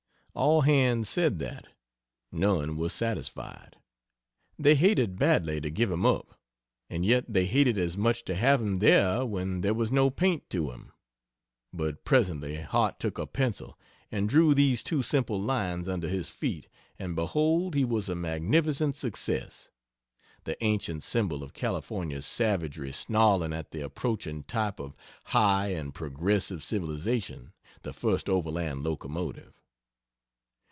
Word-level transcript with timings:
All 0.33 0.61
hands 0.61 1.09
said 1.09 1.39
that 1.39 1.67
none 2.31 2.77
were 2.77 2.87
satisfied. 2.87 3.75
They 4.57 4.75
hated 4.75 5.19
badly 5.19 5.59
to 5.59 5.69
give 5.69 5.91
him 5.91 6.05
up, 6.05 6.39
and 6.89 7.05
yet 7.05 7.25
they 7.27 7.45
hated 7.45 7.77
as 7.77 7.97
much 7.97 8.23
to 8.23 8.35
have 8.35 8.61
him 8.61 8.79
there 8.79 9.25
when 9.25 9.59
there 9.59 9.73
was 9.73 9.91
no 9.91 10.09
paint 10.09 10.49
to 10.51 10.71
him. 10.71 10.93
But 11.73 12.05
presently 12.05 12.61
Harte 12.61 12.97
took 12.97 13.17
a 13.19 13.27
pencil 13.27 13.77
and 14.09 14.29
drew 14.29 14.53
these 14.53 14.83
two 14.83 15.01
simple 15.01 15.39
lines 15.39 15.89
under 15.89 16.07
his 16.07 16.29
feet 16.29 16.69
and 16.97 17.13
behold 17.13 17.75
he 17.75 17.83
was 17.83 18.07
a 18.07 18.15
magnificent 18.15 18.95
success! 18.95 19.69
the 20.45 20.57
ancient 20.63 21.03
symbol 21.03 21.43
of 21.43 21.53
California 21.53 22.21
savagery 22.21 22.93
snarling 22.93 23.51
at 23.51 23.71
the 23.71 23.81
approaching 23.81 24.43
type 24.43 24.79
of 24.79 24.95
high 25.25 25.73
and 25.73 25.93
progressive 25.93 26.63
Civilization, 26.63 27.51
the 27.81 27.91
first 27.91 28.29
Overland 28.29 28.81
locomotive! 28.81 29.57